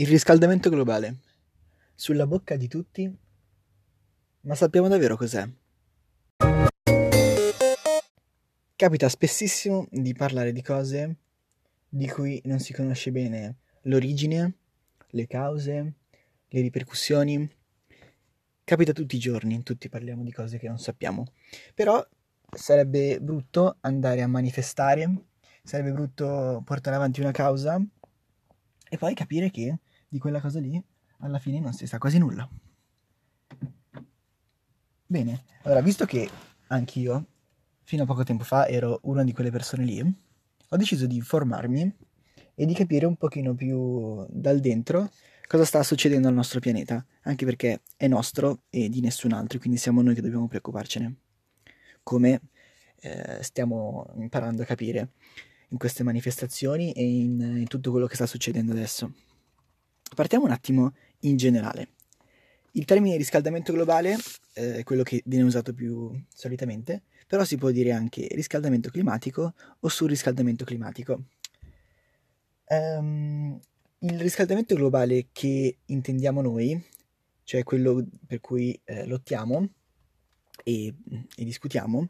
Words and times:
Il 0.00 0.06
riscaldamento 0.06 0.70
globale. 0.70 1.18
Sulla 1.94 2.26
bocca 2.26 2.56
di 2.56 2.68
tutti, 2.68 3.14
ma 4.40 4.54
sappiamo 4.54 4.88
davvero 4.88 5.14
cos'è? 5.14 5.46
Capita 8.74 9.08
spessissimo 9.10 9.86
di 9.90 10.14
parlare 10.14 10.52
di 10.52 10.62
cose 10.62 11.16
di 11.86 12.08
cui 12.08 12.40
non 12.46 12.60
si 12.60 12.72
conosce 12.72 13.12
bene 13.12 13.58
l'origine, 13.82 14.54
le 15.10 15.26
cause, 15.26 15.92
le 16.48 16.60
ripercussioni. 16.62 17.46
Capita 18.64 18.92
tutti 18.92 19.16
i 19.16 19.18
giorni, 19.18 19.62
tutti 19.62 19.90
parliamo 19.90 20.22
di 20.22 20.32
cose 20.32 20.56
che 20.56 20.68
non 20.68 20.78
sappiamo. 20.78 21.26
Però 21.74 22.02
sarebbe 22.56 23.20
brutto 23.20 23.76
andare 23.80 24.22
a 24.22 24.28
manifestare, 24.28 25.24
sarebbe 25.62 25.92
brutto 25.92 26.62
portare 26.64 26.96
avanti 26.96 27.20
una 27.20 27.32
causa 27.32 27.78
e 28.88 28.96
poi 28.96 29.12
capire 29.12 29.50
che 29.50 29.78
di 30.10 30.18
quella 30.18 30.40
cosa 30.40 30.58
lì 30.58 30.82
alla 31.20 31.38
fine 31.38 31.60
non 31.60 31.72
si 31.72 31.86
sa 31.86 31.98
quasi 31.98 32.18
nulla. 32.18 32.48
Bene, 35.06 35.44
allora 35.62 35.80
visto 35.80 36.04
che 36.04 36.28
anch'io 36.68 37.26
fino 37.82 38.02
a 38.02 38.06
poco 38.06 38.22
tempo 38.24 38.44
fa 38.44 38.66
ero 38.66 39.00
una 39.04 39.24
di 39.24 39.32
quelle 39.32 39.50
persone 39.50 39.84
lì, 39.84 40.00
ho 40.00 40.76
deciso 40.76 41.06
di 41.06 41.16
informarmi 41.16 41.96
e 42.54 42.66
di 42.66 42.74
capire 42.74 43.06
un 43.06 43.16
pochino 43.16 43.54
più 43.54 44.24
dal 44.28 44.60
dentro 44.60 45.10
cosa 45.46 45.64
sta 45.64 45.82
succedendo 45.82 46.28
al 46.28 46.34
nostro 46.34 46.60
pianeta, 46.60 47.04
anche 47.22 47.44
perché 47.44 47.82
è 47.96 48.06
nostro 48.06 48.62
e 48.70 48.88
di 48.88 49.00
nessun 49.00 49.32
altro, 49.32 49.58
quindi 49.58 49.78
siamo 49.78 50.00
noi 50.00 50.14
che 50.14 50.20
dobbiamo 50.20 50.46
preoccuparcene. 50.46 51.16
Come 52.04 52.40
eh, 53.00 53.38
stiamo 53.42 54.12
imparando 54.16 54.62
a 54.62 54.64
capire 54.64 55.10
in 55.70 55.78
queste 55.78 56.04
manifestazioni 56.04 56.92
e 56.92 57.04
in, 57.04 57.40
in 57.40 57.66
tutto 57.66 57.90
quello 57.90 58.06
che 58.06 58.14
sta 58.14 58.26
succedendo 58.26 58.70
adesso. 58.70 59.12
Partiamo 60.14 60.44
un 60.44 60.50
attimo 60.50 60.94
in 61.20 61.36
generale. 61.36 61.88
Il 62.72 62.84
termine 62.84 63.16
riscaldamento 63.16 63.72
globale 63.72 64.16
eh, 64.54 64.76
è 64.78 64.82
quello 64.84 65.02
che 65.02 65.22
viene 65.24 65.44
usato 65.44 65.72
più 65.72 66.12
solitamente, 66.32 67.02
però 67.26 67.44
si 67.44 67.56
può 67.56 67.70
dire 67.70 67.92
anche 67.92 68.26
riscaldamento 68.32 68.90
climatico 68.90 69.54
o 69.78 69.88
surriscaldamento 69.88 70.64
climatico. 70.64 71.24
Um, 72.66 73.58
il 74.00 74.20
riscaldamento 74.20 74.74
globale 74.74 75.28
che 75.32 75.78
intendiamo 75.86 76.40
noi, 76.42 76.80
cioè 77.44 77.62
quello 77.64 78.06
per 78.26 78.40
cui 78.40 78.78
eh, 78.84 79.06
lottiamo 79.06 79.68
e, 80.64 80.94
e, 81.36 81.44
discutiamo, 81.44 82.08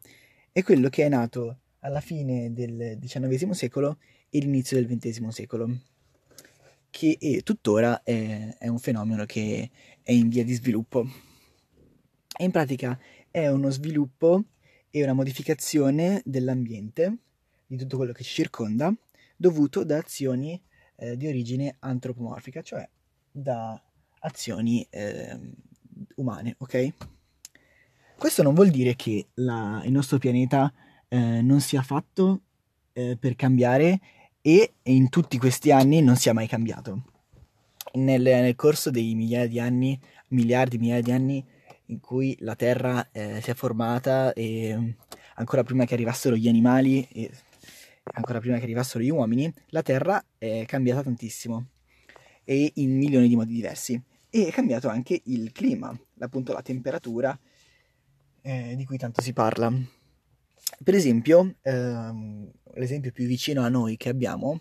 è 0.52 0.62
quello 0.62 0.88
che 0.88 1.04
è 1.04 1.08
nato 1.08 1.60
alla 1.80 2.00
fine 2.00 2.52
del 2.52 2.98
XIX 3.00 3.50
secolo 3.50 3.98
e 4.28 4.38
l'inizio 4.38 4.76
del 4.76 4.86
XX 4.86 5.28
secolo 5.28 5.78
che 6.90 7.40
tuttora 7.44 8.02
è, 8.02 8.56
è 8.58 8.68
un 8.68 8.78
fenomeno 8.78 9.24
che 9.24 9.70
è 10.02 10.12
in 10.12 10.28
via 10.28 10.44
di 10.44 10.54
sviluppo. 10.54 11.06
E 12.36 12.44
in 12.44 12.50
pratica 12.50 12.98
è 13.30 13.48
uno 13.48 13.70
sviluppo 13.70 14.44
e 14.90 15.02
una 15.02 15.12
modificazione 15.12 16.20
dell'ambiente, 16.24 17.18
di 17.66 17.76
tutto 17.76 17.96
quello 17.96 18.12
che 18.12 18.24
ci 18.24 18.34
circonda, 18.34 18.92
dovuto 19.36 19.84
da 19.84 19.98
azioni 19.98 20.60
eh, 20.96 21.16
di 21.16 21.26
origine 21.26 21.76
antropomorfica, 21.78 22.62
cioè 22.62 22.88
da 23.30 23.80
azioni 24.20 24.86
eh, 24.90 25.38
umane, 26.16 26.56
ok? 26.58 26.94
Questo 28.18 28.42
non 28.42 28.52
vuol 28.52 28.70
dire 28.70 28.96
che 28.96 29.28
la, 29.34 29.80
il 29.84 29.92
nostro 29.92 30.18
pianeta 30.18 30.72
eh, 31.08 31.40
non 31.40 31.60
sia 31.60 31.82
fatto 31.82 32.42
eh, 32.92 33.16
per 33.18 33.34
cambiare 33.34 34.00
e 34.42 34.74
in 34.84 35.08
tutti 35.08 35.38
questi 35.38 35.70
anni 35.70 36.00
non 36.02 36.16
si 36.16 36.28
è 36.28 36.32
mai 36.32 36.46
cambiato. 36.46 37.04
Nel, 37.94 38.22
nel 38.22 38.54
corso 38.54 38.90
dei 38.90 39.14
migliaia 39.14 39.48
di 39.48 39.58
anni, 39.58 39.98
miliardi, 40.28 40.78
migliaia 40.78 41.02
di 41.02 41.12
anni 41.12 41.44
in 41.86 42.00
cui 42.00 42.36
la 42.40 42.54
Terra 42.54 43.08
eh, 43.10 43.40
si 43.42 43.50
è 43.50 43.54
formata 43.54 44.32
e 44.32 44.96
ancora 45.34 45.62
prima 45.62 45.84
che 45.84 45.94
arrivassero 45.94 46.36
gli 46.36 46.48
animali 46.48 47.06
e 47.12 47.30
ancora 48.14 48.40
prima 48.40 48.58
che 48.58 48.64
arrivassero 48.64 49.02
gli 49.02 49.10
uomini, 49.10 49.52
la 49.68 49.82
Terra 49.82 50.24
è 50.38 50.64
cambiata 50.66 51.02
tantissimo 51.02 51.66
e 52.44 52.72
in 52.76 52.96
milioni 52.96 53.28
di 53.28 53.36
modi 53.36 53.52
diversi. 53.52 54.00
E 54.32 54.46
è 54.46 54.50
cambiato 54.52 54.88
anche 54.88 55.20
il 55.24 55.50
clima, 55.50 55.96
appunto 56.20 56.52
la 56.52 56.62
temperatura 56.62 57.36
eh, 58.42 58.74
di 58.76 58.84
cui 58.84 58.96
tanto 58.96 59.20
si 59.22 59.32
parla. 59.32 59.72
Per 60.82 60.94
esempio, 60.94 61.56
ehm, 61.62 62.50
l'esempio 62.74 63.12
più 63.12 63.26
vicino 63.26 63.62
a 63.62 63.68
noi 63.68 63.96
che 63.96 64.08
abbiamo 64.08 64.60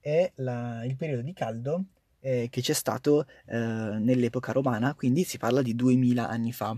è 0.00 0.30
la, 0.36 0.84
il 0.84 0.96
periodo 0.96 1.22
di 1.22 1.32
caldo 1.32 1.84
eh, 2.20 2.48
che 2.50 2.60
c'è 2.60 2.72
stato 2.72 3.26
eh, 3.46 3.56
nell'epoca 3.56 4.52
romana, 4.52 4.94
quindi 4.94 5.24
si 5.24 5.38
parla 5.38 5.62
di 5.62 5.74
2000 5.74 6.28
anni 6.28 6.52
fa. 6.52 6.76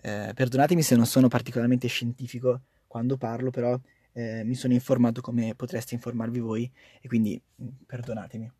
Eh, 0.00 0.32
perdonatemi 0.34 0.82
se 0.82 0.96
non 0.96 1.06
sono 1.06 1.28
particolarmente 1.28 1.88
scientifico 1.88 2.62
quando 2.86 3.16
parlo, 3.16 3.50
però 3.50 3.78
eh, 4.12 4.44
mi 4.44 4.54
sono 4.54 4.72
informato 4.72 5.20
come 5.20 5.54
potreste 5.54 5.94
informarvi 5.94 6.38
voi 6.38 6.70
e 7.00 7.08
quindi 7.08 7.40
mm, 7.62 7.66
perdonatemi. 7.86 8.50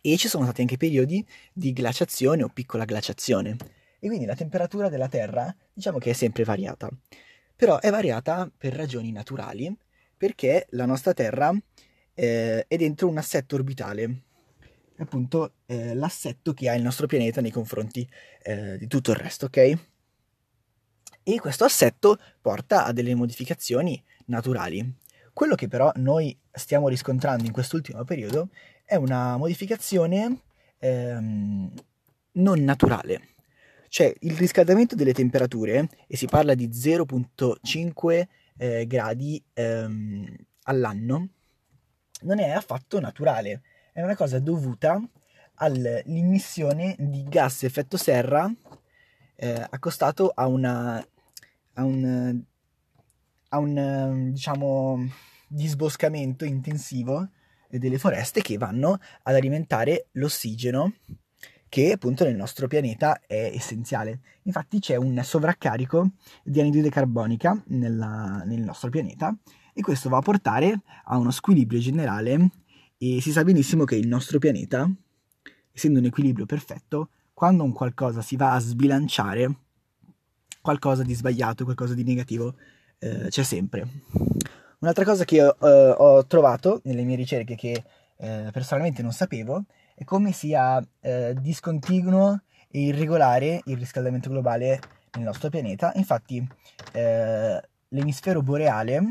E 0.00 0.16
ci 0.16 0.28
sono 0.28 0.44
stati 0.44 0.60
anche 0.60 0.76
periodi 0.76 1.26
di 1.52 1.72
glaciazione 1.72 2.42
o 2.44 2.48
piccola 2.48 2.84
glaciazione, 2.84 3.56
e 3.98 4.06
quindi 4.06 4.26
la 4.26 4.36
temperatura 4.36 4.88
della 4.88 5.08
Terra 5.08 5.54
diciamo 5.72 5.98
che 5.98 6.10
è 6.10 6.12
sempre 6.12 6.44
variata 6.44 6.88
però 7.58 7.80
è 7.80 7.90
variata 7.90 8.48
per 8.56 8.72
ragioni 8.72 9.10
naturali, 9.10 9.76
perché 10.16 10.68
la 10.70 10.86
nostra 10.86 11.12
Terra 11.12 11.52
eh, 12.14 12.64
è 12.68 12.76
dentro 12.76 13.08
un 13.08 13.18
assetto 13.18 13.56
orbitale, 13.56 14.22
appunto 14.98 15.54
eh, 15.66 15.92
l'assetto 15.92 16.54
che 16.54 16.68
ha 16.68 16.74
il 16.74 16.84
nostro 16.84 17.08
pianeta 17.08 17.40
nei 17.40 17.50
confronti 17.50 18.08
eh, 18.44 18.78
di 18.78 18.86
tutto 18.86 19.10
il 19.10 19.16
resto, 19.16 19.46
ok? 19.46 19.78
E 21.24 21.40
questo 21.40 21.64
assetto 21.64 22.16
porta 22.40 22.84
a 22.84 22.92
delle 22.92 23.16
modificazioni 23.16 24.00
naturali. 24.26 24.94
Quello 25.32 25.56
che 25.56 25.66
però 25.66 25.90
noi 25.96 26.38
stiamo 26.52 26.86
riscontrando 26.86 27.44
in 27.44 27.50
quest'ultimo 27.52 28.04
periodo 28.04 28.50
è 28.84 28.94
una 28.94 29.36
modificazione 29.36 30.42
ehm, 30.78 31.72
non 32.34 32.62
naturale. 32.62 33.37
Cioè 33.88 34.14
il 34.20 34.36
riscaldamento 34.36 34.94
delle 34.94 35.12
temperature, 35.12 35.88
e 36.06 36.16
si 36.16 36.26
parla 36.26 36.54
di 36.54 36.68
0.5 36.68 38.26
eh, 38.56 38.86
gradi 38.86 39.42
ehm, 39.54 40.36
all'anno, 40.64 41.28
non 42.22 42.38
è 42.38 42.50
affatto 42.50 43.00
naturale, 43.00 43.62
è 43.92 44.02
una 44.02 44.16
cosa 44.16 44.38
dovuta 44.38 45.00
all'immissione 45.54 46.94
di 46.98 47.24
gas 47.24 47.64
effetto 47.64 47.96
serra 47.96 48.50
eh, 49.34 49.66
accostato 49.70 50.30
a 50.34 50.46
una 50.46 51.04
a 51.74 51.84
un, 51.84 52.42
a 53.48 53.58
un 53.58 54.30
diciamo 54.32 55.08
disboscamento 55.46 56.44
intensivo 56.44 57.28
delle 57.70 57.98
foreste 57.98 58.42
che 58.42 58.58
vanno 58.58 58.98
ad 59.22 59.34
alimentare 59.34 60.08
l'ossigeno 60.12 60.94
che 61.68 61.92
appunto 61.92 62.24
nel 62.24 62.36
nostro 62.36 62.66
pianeta 62.66 63.20
è 63.26 63.52
essenziale. 63.54 64.20
Infatti 64.42 64.78
c'è 64.78 64.96
un 64.96 65.20
sovraccarico 65.22 66.10
di 66.42 66.60
anidride 66.60 66.90
carbonica 66.90 67.60
nella, 67.66 68.42
nel 68.44 68.60
nostro 68.60 68.90
pianeta 68.90 69.36
e 69.72 69.80
questo 69.82 70.08
va 70.08 70.18
a 70.18 70.22
portare 70.22 70.80
a 71.04 71.16
uno 71.16 71.30
squilibrio 71.30 71.78
generale 71.78 72.50
e 72.98 73.20
si 73.20 73.30
sa 73.30 73.44
benissimo 73.44 73.84
che 73.84 73.94
il 73.94 74.08
nostro 74.08 74.38
pianeta, 74.38 74.90
essendo 75.72 75.98
un 75.98 76.06
equilibrio 76.06 76.46
perfetto, 76.46 77.10
quando 77.32 77.62
un 77.62 77.72
qualcosa 77.72 78.22
si 78.22 78.34
va 78.34 78.54
a 78.54 78.58
sbilanciare, 78.58 79.54
qualcosa 80.60 81.04
di 81.04 81.14
sbagliato, 81.14 81.62
qualcosa 81.62 81.94
di 81.94 82.02
negativo 82.02 82.54
eh, 82.98 83.28
c'è 83.28 83.44
sempre. 83.44 83.86
Un'altra 84.80 85.04
cosa 85.04 85.24
che 85.24 85.42
ho, 85.42 85.56
eh, 85.60 85.94
ho 85.96 86.26
trovato 86.26 86.80
nelle 86.84 87.04
mie 87.04 87.16
ricerche 87.16 87.54
che 87.54 87.84
eh, 88.16 88.48
personalmente 88.52 89.02
non 89.02 89.12
sapevo 89.12 89.64
è 89.98 90.04
come 90.04 90.30
sia 90.30 90.80
eh, 91.00 91.34
discontinuo 91.40 92.42
e 92.68 92.82
irregolare 92.82 93.62
il 93.64 93.76
riscaldamento 93.76 94.30
globale 94.30 94.80
nel 95.14 95.24
nostro 95.24 95.48
pianeta. 95.48 95.90
Infatti 95.96 96.46
eh, 96.92 97.60
l'emisfero 97.88 98.40
boreale 98.40 99.02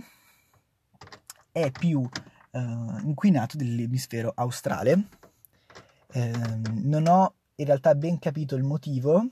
è 1.51 1.71
più 1.71 2.07
eh, 2.51 2.59
inquinato 3.03 3.57
dell'emisfero 3.57 4.31
australe. 4.33 5.09
Ehm, 6.13 6.81
non 6.85 7.05
ho 7.07 7.33
in 7.55 7.65
realtà 7.65 7.93
ben 7.93 8.17
capito 8.17 8.55
il 8.55 8.63
motivo, 8.63 9.27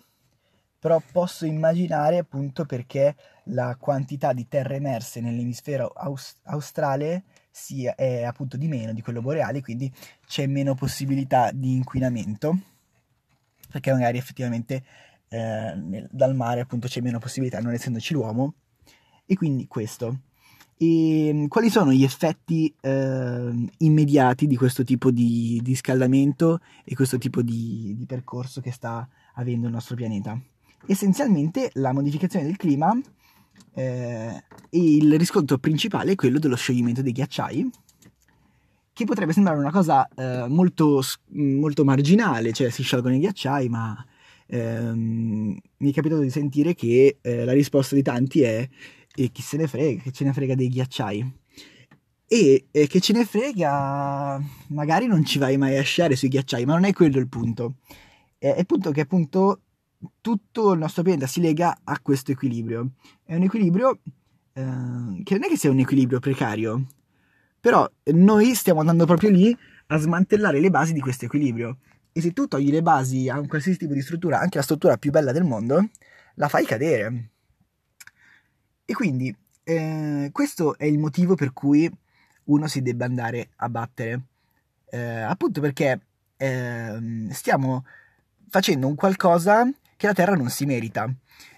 però 0.85 1.01
posso 1.11 1.47
immaginare 1.47 2.19
appunto 2.19 2.63
perché 2.63 3.15
la 3.45 3.75
quantità 3.75 4.33
di 4.33 4.47
terre 4.47 4.75
emerse 4.75 5.19
nell'emisfero 5.19 5.87
aus- 5.87 6.35
australe 6.43 7.23
sia, 7.49 7.95
è 7.95 8.21
appunto 8.21 8.55
di 8.55 8.67
meno 8.67 8.93
di 8.93 9.01
quello 9.01 9.23
boreale, 9.23 9.63
quindi 9.63 9.91
c'è 10.27 10.45
meno 10.45 10.75
possibilità 10.75 11.49
di 11.51 11.73
inquinamento, 11.73 12.59
perché 13.71 13.91
magari 13.91 14.19
effettivamente 14.19 14.83
eh, 15.29 15.73
nel, 15.75 16.07
dal 16.11 16.35
mare 16.35 16.61
appunto 16.61 16.87
c'è 16.87 17.01
meno 17.01 17.17
possibilità, 17.17 17.59
non 17.61 17.73
essendoci 17.73 18.13
l'uomo, 18.13 18.53
e 19.25 19.35
quindi 19.35 19.65
questo. 19.65 20.19
E 20.77 21.31
mm, 21.33 21.45
quali 21.47 21.71
sono 21.71 21.93
gli 21.93 22.03
effetti 22.03 22.71
eh, 22.79 23.69
immediati 23.79 24.45
di 24.45 24.55
questo 24.55 24.83
tipo 24.83 25.09
di, 25.09 25.59
di 25.63 25.73
scaldamento 25.73 26.59
e 26.83 26.93
questo 26.93 27.17
tipo 27.17 27.41
di, 27.41 27.95
di, 27.97 28.05
percorso 28.05 28.61
che 28.61 28.71
sta 28.71 29.09
avendo 29.33 29.65
il 29.65 29.73
nostro 29.73 29.95
pianeta? 29.95 30.39
Essenzialmente 30.87 31.71
la 31.73 31.93
modificazione 31.93 32.45
del 32.45 32.57
clima 32.57 32.95
eh, 33.73 34.43
e 34.69 34.95
il 34.95 35.17
riscontro 35.17 35.57
principale 35.57 36.13
è 36.13 36.15
quello 36.15 36.39
dello 36.39 36.55
scioglimento 36.55 37.01
dei 37.01 37.11
ghiacciai, 37.11 37.69
che 38.93 39.05
potrebbe 39.05 39.33
sembrare 39.33 39.59
una 39.59 39.71
cosa 39.71 40.07
eh, 40.07 40.47
molto, 40.47 41.01
molto 41.31 41.83
marginale, 41.83 42.53
cioè 42.53 42.69
si 42.69 42.81
sciolgono 42.81 43.15
i 43.15 43.19
ghiacciai, 43.19 43.67
ma 43.67 44.05
ehm, 44.47 45.57
mi 45.77 45.89
è 45.89 45.93
capitato 45.93 46.21
di 46.21 46.29
sentire 46.29 46.73
che 46.73 47.17
eh, 47.21 47.43
la 47.43 47.51
risposta 47.51 47.95
di 47.95 48.01
tanti 48.01 48.41
è 48.41 48.67
e 49.13 49.31
chi 49.31 49.41
se 49.41 49.57
ne 49.57 49.67
frega, 49.67 50.01
che 50.01 50.11
ce 50.11 50.23
ne 50.23 50.33
frega 50.33 50.55
dei 50.55 50.69
ghiacciai. 50.69 51.33
E, 52.27 52.67
e, 52.71 52.87
che 52.87 52.99
ce 53.01 53.13
ne 53.13 53.25
frega, 53.25 54.41
magari 54.67 55.07
non 55.07 55.23
ci 55.25 55.39
vai 55.39 55.57
mai 55.57 55.77
a 55.77 55.83
sciare 55.83 56.15
sui 56.15 56.27
ghiacciai, 56.27 56.65
ma 56.65 56.73
non 56.73 56.85
è 56.85 56.93
quello 56.93 57.19
il 57.19 57.27
punto. 57.27 57.75
È 58.37 58.55
il 58.57 58.65
punto 58.65 58.91
che 58.91 59.01
appunto 59.01 59.61
tutto 60.21 60.73
il 60.73 60.79
nostro 60.79 61.03
pianeta 61.03 61.27
si 61.27 61.41
lega 61.41 61.79
a 61.83 61.99
questo 62.01 62.31
equilibrio. 62.31 62.91
È 63.23 63.35
un 63.35 63.43
equilibrio 63.43 63.99
eh, 64.53 65.21
che 65.23 65.33
non 65.33 65.43
è 65.43 65.47
che 65.47 65.57
sia 65.57 65.69
un 65.69 65.79
equilibrio 65.79 66.19
precario, 66.19 66.85
però 67.59 67.89
noi 68.13 68.53
stiamo 68.55 68.79
andando 68.79 69.05
proprio 69.05 69.29
lì 69.29 69.55
a 69.87 69.97
smantellare 69.97 70.59
le 70.59 70.69
basi 70.69 70.93
di 70.93 70.99
questo 70.99 71.25
equilibrio. 71.25 71.77
E 72.11 72.21
se 72.21 72.31
tu 72.31 72.47
togli 72.47 72.71
le 72.71 72.81
basi 72.81 73.27
a 73.27 73.39
un 73.39 73.47
qualsiasi 73.47 73.77
tipo 73.77 73.93
di 73.93 74.01
struttura, 74.01 74.39
anche 74.39 74.57
la 74.57 74.63
struttura 74.63 74.97
più 74.97 75.11
bella 75.11 75.31
del 75.31 75.43
mondo, 75.43 75.89
la 76.35 76.47
fai 76.47 76.65
cadere. 76.65 77.31
E 78.85 78.93
quindi 78.93 79.35
eh, 79.63 80.29
questo 80.31 80.77
è 80.77 80.85
il 80.85 80.99
motivo 80.99 81.35
per 81.35 81.51
cui 81.51 81.91
uno 82.45 82.67
si 82.67 82.81
debba 82.81 83.05
andare 83.05 83.49
a 83.57 83.69
battere. 83.69 84.21
Eh, 84.89 85.21
appunto 85.21 85.59
perché 85.59 85.99
eh, 86.37 87.27
stiamo 87.31 87.83
facendo 88.47 88.87
un 88.87 88.95
qualcosa 88.95 89.67
che 89.95 90.07
la 90.07 90.13
Terra 90.13 90.35
non 90.35 90.49
si 90.49 90.65
merita. 90.65 91.11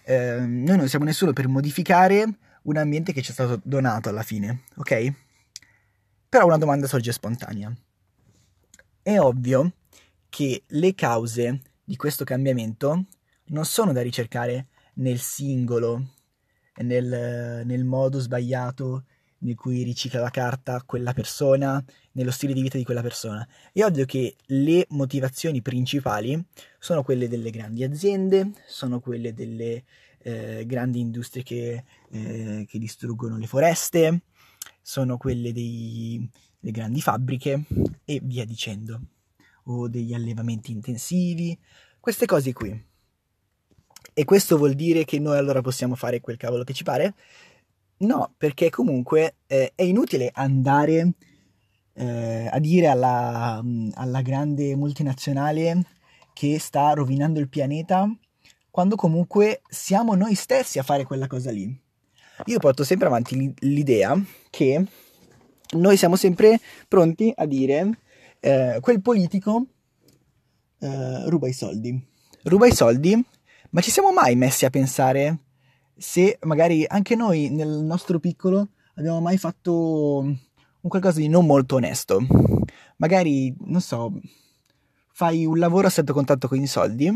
Ehm, 0.05 0.63
noi 0.63 0.77
non 0.77 0.87
siamo 0.87 1.05
nessuno 1.05 1.33
per 1.33 1.47
modificare 1.47 2.25
un 2.63 2.77
ambiente 2.77 3.13
che 3.13 3.21
ci 3.21 3.31
è 3.31 3.33
stato 3.33 3.59
donato 3.63 4.09
alla 4.09 4.23
fine, 4.23 4.63
ok? 4.75 5.13
Però 6.29 6.45
una 6.45 6.57
domanda 6.57 6.87
sorge 6.87 7.11
spontanea. 7.11 7.73
È 9.01 9.19
ovvio 9.19 9.73
che 10.29 10.63
le 10.67 10.93
cause 10.95 11.61
di 11.83 11.95
questo 11.95 12.23
cambiamento 12.25 13.05
non 13.45 13.65
sono 13.65 13.93
da 13.93 14.01
ricercare 14.01 14.67
nel 14.95 15.19
singolo 15.19 16.15
nel, 16.83 17.63
nel 17.65 17.83
modo 17.85 18.19
sbagliato 18.19 19.05
in 19.41 19.55
cui 19.55 19.83
ricicla 19.83 20.21
la 20.21 20.29
carta 20.29 20.81
quella 20.85 21.13
persona, 21.13 21.83
nello 22.13 22.31
stile 22.31 22.53
di 22.53 22.61
vita 22.61 22.77
di 22.77 22.83
quella 22.83 23.01
persona. 23.01 23.47
È 23.71 23.83
ovvio 23.83 24.05
che 24.05 24.35
le 24.47 24.85
motivazioni 24.89 25.61
principali 25.61 26.43
sono 26.79 27.03
quelle 27.03 27.27
delle 27.27 27.51
grandi 27.51 27.83
aziende, 27.83 28.51
sono 28.65 28.99
quelle 28.99 29.33
delle 29.33 29.83
eh, 30.19 30.65
grandi 30.65 30.99
industrie 30.99 31.43
che, 31.43 31.83
eh, 32.09 32.65
che, 32.67 32.79
distruggono 32.79 33.37
le 33.37 33.47
foreste, 33.47 34.23
sono 34.81 35.17
quelle 35.17 35.53
delle 35.53 36.29
grandi 36.59 37.01
fabbriche 37.01 37.65
e 38.03 38.19
via 38.23 38.45
dicendo, 38.45 38.99
o 39.65 39.87
degli 39.87 40.13
allevamenti 40.13 40.71
intensivi, 40.71 41.57
queste 41.99 42.25
cose 42.25 42.53
qui. 42.53 42.85
E 44.13 44.25
questo 44.25 44.57
vuol 44.57 44.73
dire 44.73 45.05
che 45.05 45.19
noi 45.19 45.37
allora 45.37 45.61
possiamo 45.61 45.93
fare 45.93 46.21
quel 46.21 46.37
cavolo 46.37 46.63
che 46.63 46.73
ci 46.73 46.83
pare? 46.83 47.13
No, 47.99 48.33
perché 48.37 48.69
comunque 48.69 49.37
eh, 49.47 49.71
è 49.73 49.81
inutile 49.81 50.29
andare 50.33 51.13
eh, 51.93 52.47
a 52.51 52.59
dire 52.59 52.87
alla, 52.87 53.61
alla 53.93 54.21
grande 54.21 54.75
multinazionale 54.75 55.85
che 56.33 56.59
sta 56.59 56.93
rovinando 56.93 57.39
il 57.39 57.49
pianeta 57.49 58.07
quando 58.69 58.95
comunque 58.95 59.61
siamo 59.67 60.13
noi 60.13 60.35
stessi 60.35 60.77
a 60.77 60.83
fare 60.83 61.05
quella 61.05 61.25
cosa 61.25 61.49
lì. 61.49 61.75
Io 62.45 62.59
porto 62.59 62.83
sempre 62.83 63.07
avanti 63.07 63.51
l'idea 63.61 64.15
che 64.51 64.85
noi 65.71 65.97
siamo 65.97 66.15
sempre 66.15 66.59
pronti 66.87 67.33
a 67.35 67.47
dire 67.47 67.99
eh, 68.39 68.77
quel 68.79 69.01
politico 69.01 69.65
eh, 70.77 71.27
ruba 71.29 71.47
i 71.47 71.53
soldi. 71.53 71.99
Ruba 72.43 72.67
i 72.67 72.75
soldi 72.75 73.25
ma 73.71 73.81
ci 73.81 73.89
siamo 73.89 74.11
mai 74.11 74.35
messi 74.35 74.65
a 74.65 74.69
pensare 74.69 75.39
se 75.97 76.37
magari 76.43 76.85
anche 76.87 77.15
noi 77.15 77.49
nel 77.49 77.83
nostro 77.83 78.19
piccolo 78.19 78.69
abbiamo 78.95 79.19
mai 79.19 79.37
fatto 79.37 80.19
un 80.21 80.89
qualcosa 80.89 81.19
di 81.19 81.27
non 81.27 81.45
molto 81.45 81.75
onesto? 81.75 82.19
Magari, 82.97 83.55
non 83.65 83.81
so, 83.81 84.19
fai 85.11 85.45
un 85.45 85.57
lavoro 85.57 85.87
a 85.87 85.89
stretto 85.89 86.13
contatto 86.13 86.47
con 86.47 86.61
i 86.61 86.67
soldi 86.67 87.15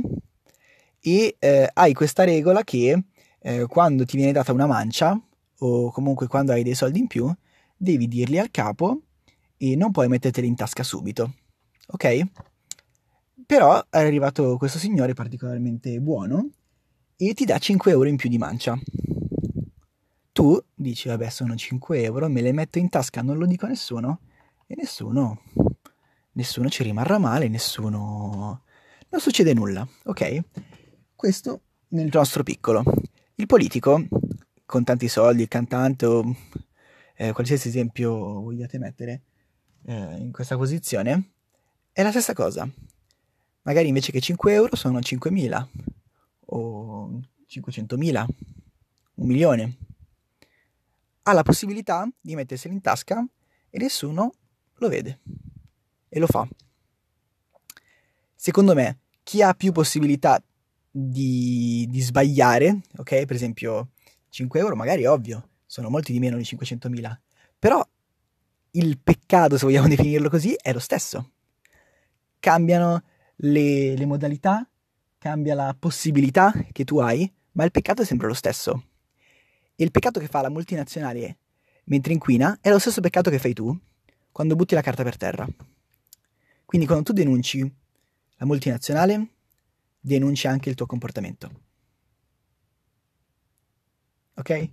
e 1.00 1.36
eh, 1.40 1.70
hai 1.74 1.94
questa 1.94 2.24
regola 2.24 2.64
che 2.64 3.04
eh, 3.40 3.66
quando 3.68 4.06
ti 4.06 4.18
viene 4.18 4.32
data 4.32 4.52
una 4.52 4.68
mancia 4.68 5.20
o 5.60 5.92
comunque 5.92 6.28
quando 6.28 6.52
hai 6.52 6.64
dei 6.64 6.76
soldi 6.76 7.00
in 7.00 7.08
più, 7.08 7.32
devi 7.78 8.08
dirli 8.08 8.40
al 8.40 8.52
capo 8.52 9.02
e 9.58 9.76
non 9.76 9.92
puoi 9.92 10.08
metterteli 10.08 10.48
in 10.48 10.56
tasca 10.56 10.84
subito. 10.84 11.34
Ok? 11.88 12.22
Però 13.46 13.84
è 13.90 14.00
arrivato 14.00 14.58
questo 14.58 14.80
signore 14.80 15.14
particolarmente 15.14 16.00
buono 16.00 16.50
e 17.30 17.36
ti 17.36 17.46
dà 17.46 17.60
5 17.60 17.92
euro 17.92 18.10
in 18.10 18.16
più 18.16 18.30
di 18.30 18.40
mancia. 18.40 18.80
Tu 20.32 20.64
dici, 20.74 21.08
vabbè, 21.08 21.30
sono 21.30 21.56
5 21.56 22.02
euro, 22.02 22.28
me 22.28 22.42
le 22.42 22.52
metto 22.52 22.80
in 22.80 22.90
tasca, 22.90 23.22
non 23.22 23.38
lo 23.38 23.46
dico 23.46 23.68
a 23.68 23.70
nessuno, 23.70 24.22
e 24.66 24.74
nessuno, 24.76 25.42
nessuno 26.32 26.70
ci 26.70 26.82
rimarrà 26.84 27.20
male, 27.20 27.48
nessuno... 27.48 28.64
Non 29.10 29.22
succede 29.22 29.54
nulla, 29.54 29.88
ok? 30.06 30.40
Questo 31.16 31.62
nel 31.90 32.10
nostro 32.12 32.42
piccolo. 32.42 32.84
Il 33.36 33.46
politico, 33.46 34.04
con 34.66 34.84
tanti 34.84 35.08
soldi, 35.08 35.44
il 35.44 35.48
cantante 35.48 36.06
o 36.08 36.36
eh, 37.18 37.34
qualsiasi 37.34 37.68
esempio 37.68 38.14
vogliate 38.42 38.80
mettere 38.80 39.22
eh, 39.86 40.16
in 40.18 40.32
questa 40.32 40.58
posizione, 40.58 41.34
è 41.92 42.02
la 42.02 42.10
stessa 42.10 42.34
cosa 42.34 42.68
magari 43.64 43.88
invece 43.88 44.12
che 44.12 44.20
5 44.20 44.54
euro 44.54 44.76
sono 44.76 45.00
5.000 45.00 45.68
o 46.54 47.20
500.000, 47.48 48.26
un 49.16 49.28
milione. 49.28 49.78
Ha 51.24 51.34
la 51.34 51.44
possibilità 51.44 52.10
di 52.20 52.36
metterseli 52.36 52.74
in 52.74 52.82
tasca 52.82 53.26
e 53.70 53.78
nessuno 53.78 54.34
lo 54.76 54.88
vede 54.88 55.20
e 56.10 56.20
lo 56.20 56.28
fa. 56.28 56.48
Secondo 58.36 58.74
me, 58.74 59.00
chi 59.24 59.42
ha 59.42 59.54
più 59.54 59.72
possibilità 59.72 60.44
di, 60.90 61.86
di 61.90 62.02
sbagliare, 62.02 62.82
ok? 62.98 63.26
Per 63.26 63.36
esempio 63.36 63.90
5 64.30 64.60
euro 64.60 64.76
magari 64.76 65.04
è 65.04 65.10
ovvio, 65.10 65.50
sono 65.66 65.90
molti 65.90 66.12
di 66.12 66.20
meno 66.20 66.38
di 66.38 66.44
500.000, 66.44 67.18
però 67.60 67.86
il 68.72 69.00
peccato, 69.00 69.58
se 69.58 69.66
vogliamo 69.66 69.88
definirlo 69.88 70.30
così, 70.30 70.56
è 70.60 70.74
lo 70.74 70.80
stesso. 70.80 71.32
Cambiano 72.40 73.04
le, 73.36 73.96
le 73.96 74.06
modalità, 74.06 74.68
cambia 75.22 75.54
la 75.54 75.76
possibilità 75.78 76.52
che 76.72 76.84
tu 76.84 76.98
hai, 76.98 77.32
ma 77.52 77.64
il 77.64 77.70
peccato 77.70 78.02
è 78.02 78.06
sempre 78.06 78.26
lo 78.26 78.34
stesso. 78.34 78.88
E 79.76 79.84
il 79.84 79.92
peccato 79.92 80.20
che 80.20 80.26
fa 80.26 80.42
la 80.42 80.50
multinazionale 80.50 81.38
mentre 81.84 82.12
inquina 82.12 82.58
è 82.60 82.72
lo 82.72 82.80
stesso 82.80 83.02
peccato 83.02 83.30
che 83.30 83.38
fai 83.38 83.54
tu 83.54 83.78
quando 84.32 84.56
butti 84.56 84.74
la 84.74 84.82
carta 84.82 85.04
per 85.04 85.18
terra. 85.18 85.48
Quindi 86.66 86.88
quando 86.88 87.04
tu 87.04 87.14
denunci 87.14 87.60
la 87.60 88.46
multinazionale, 88.48 89.28
denunci 90.00 90.48
anche 90.48 90.70
il 90.70 90.76
tuo 90.76 90.88
comportamento. 90.88 91.52
Ok? 94.38 94.70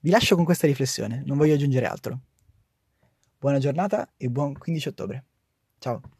Vi 0.00 0.08
lascio 0.10 0.36
con 0.36 0.46
questa 0.46 0.66
riflessione, 0.66 1.22
non 1.26 1.36
voglio 1.36 1.52
aggiungere 1.52 1.84
altro. 1.84 2.18
Buona 3.38 3.58
giornata 3.58 4.10
e 4.16 4.30
buon 4.30 4.56
15 4.56 4.88
ottobre. 4.88 5.24
Ciao. 5.78 6.15